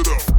it 0.00 0.08
up. 0.08 0.37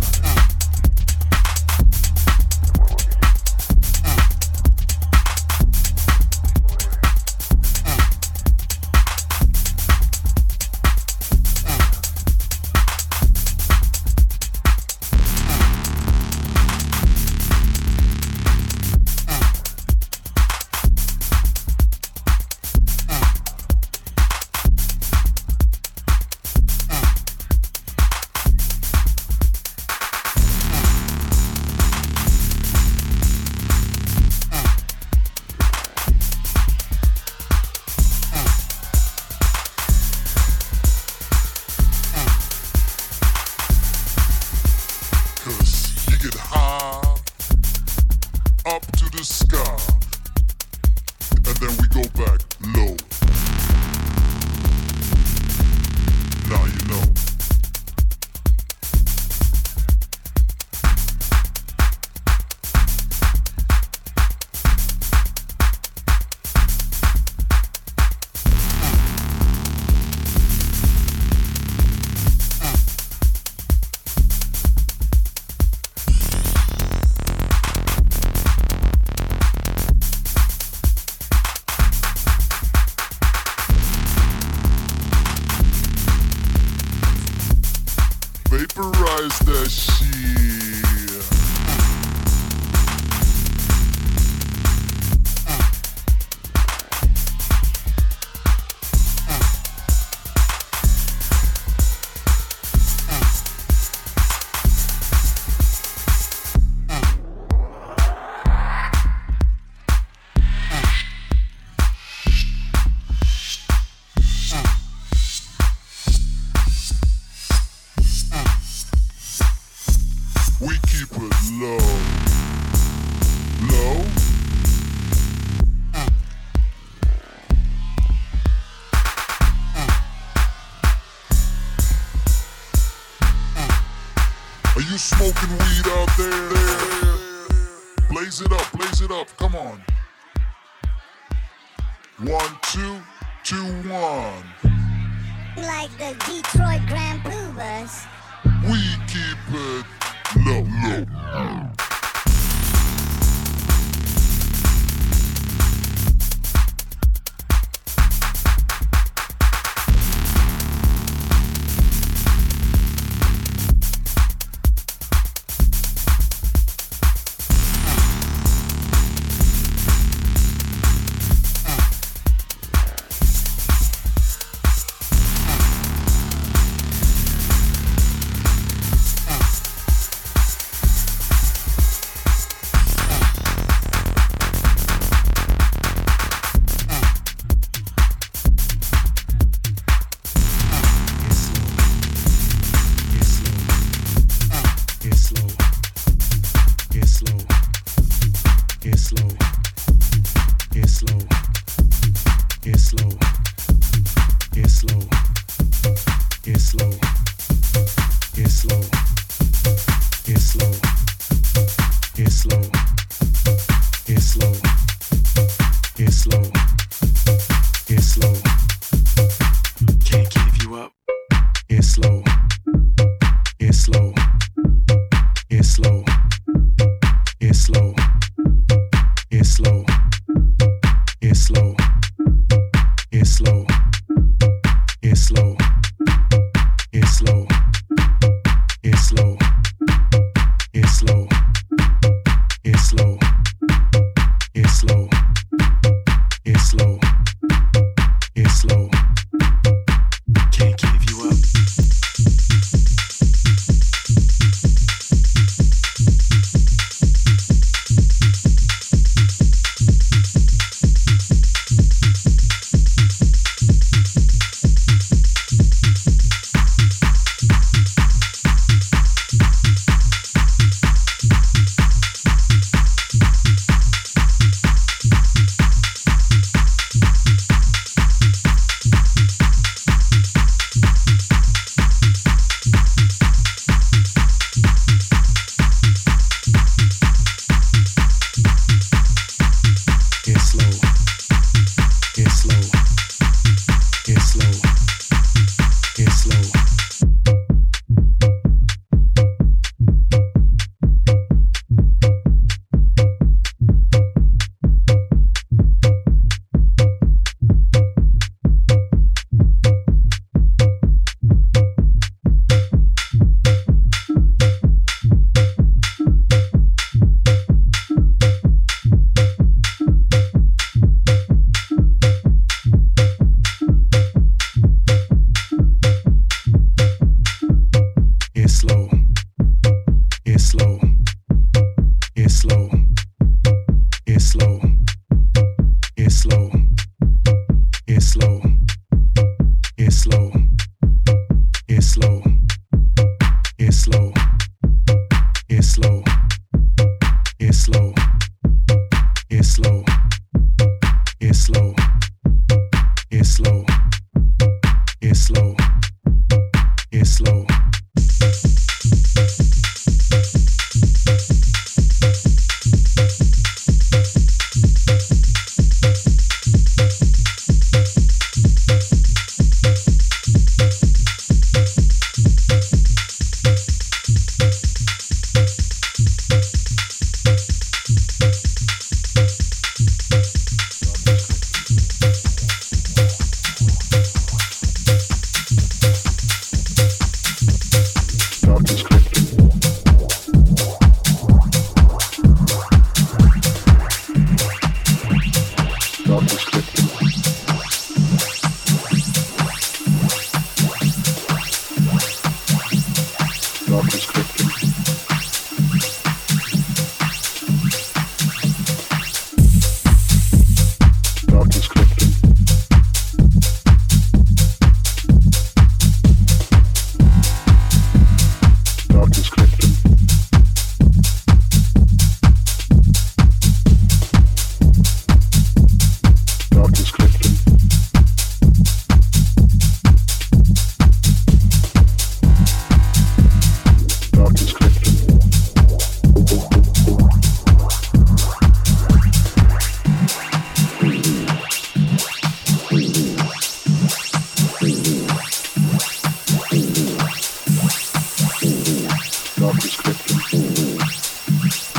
Thank 450.22 451.76
you. 451.76 451.79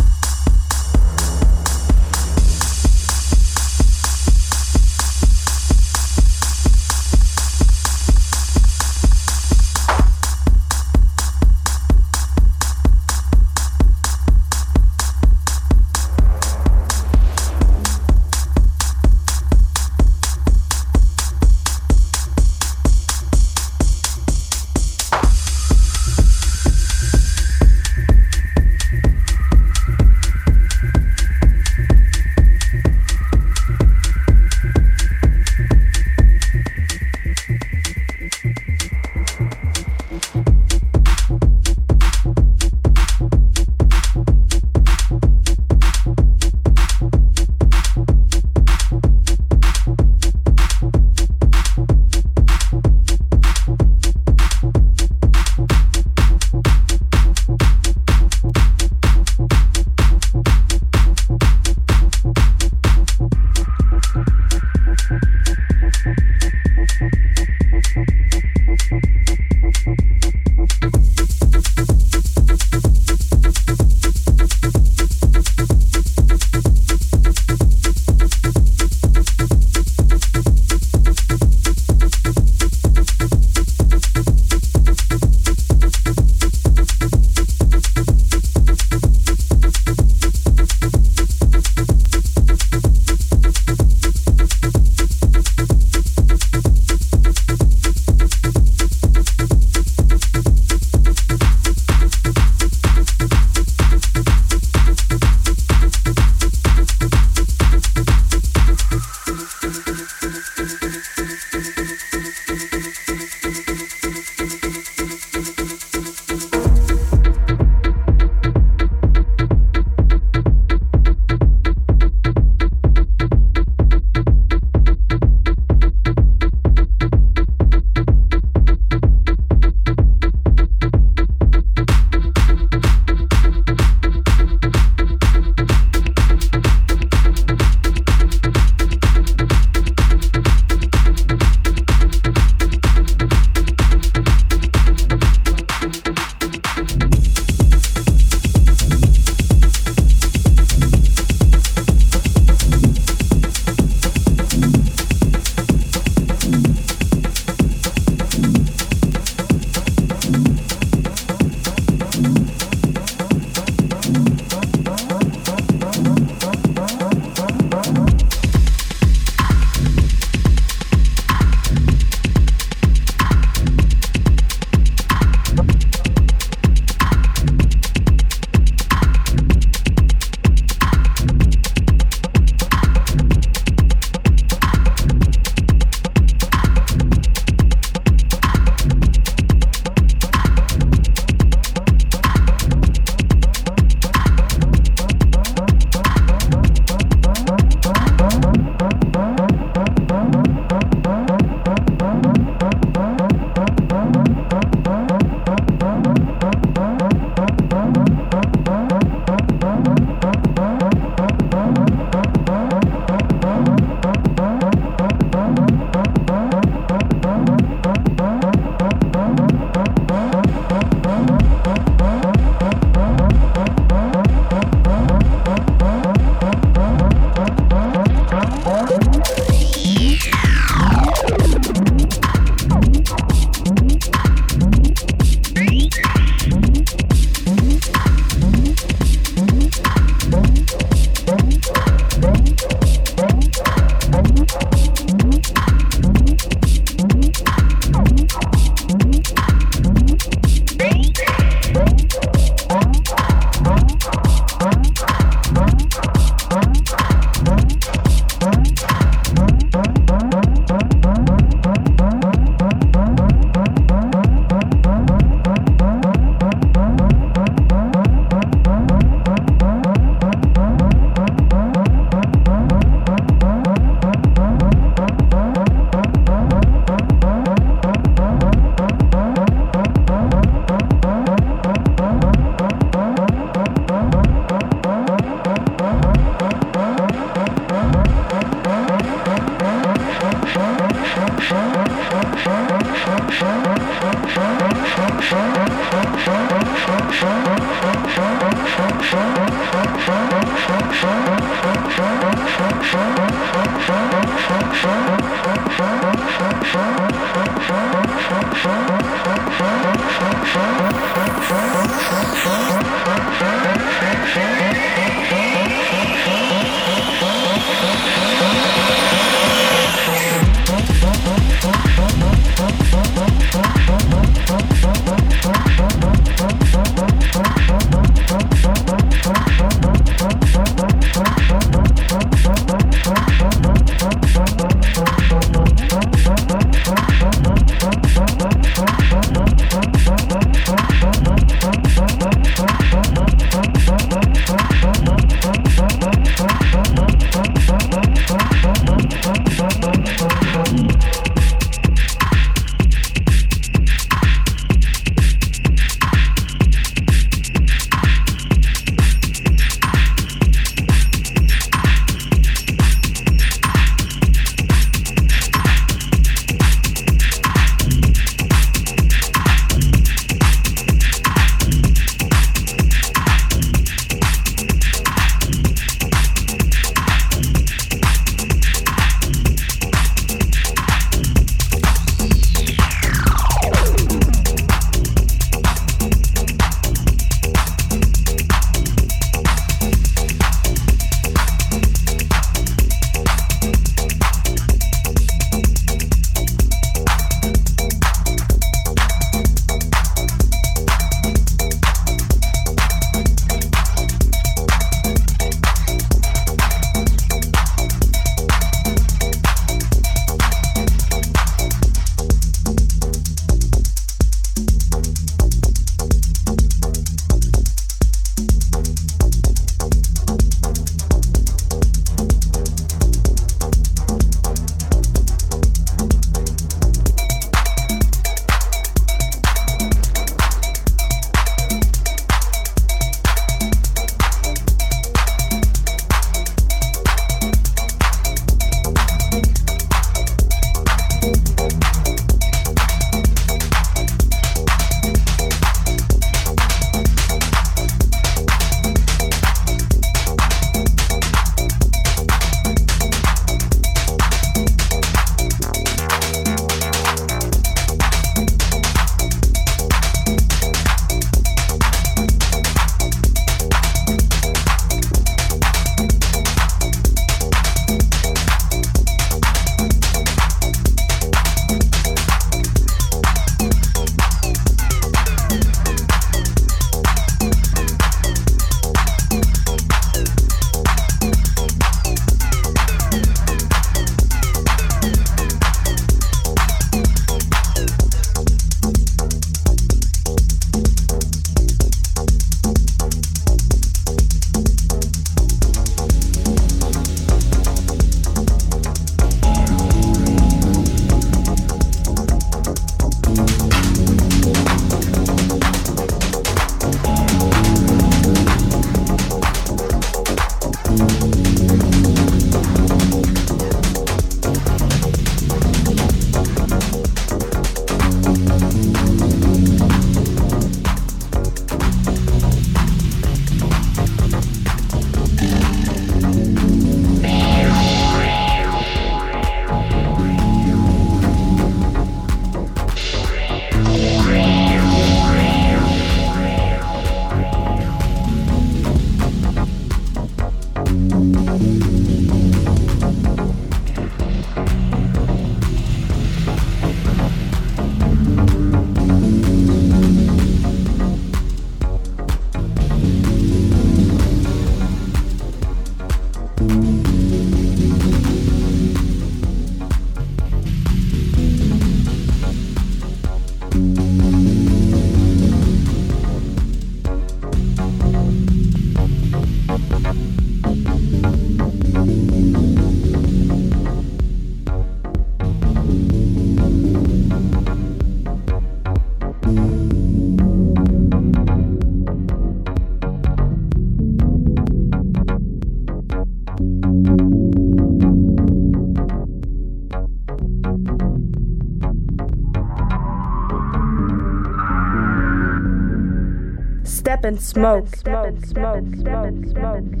Step 597.21 597.33
and 597.33 597.41
smoke. 597.43 597.95
Step 597.95 598.25
and 598.25 598.47
smoke. 598.47 598.95
Step 598.95 599.25
and 599.25 599.47
smoke. 599.47 599.49
Step 599.51 599.75
and 599.75 599.91
smoke. 599.91 600.00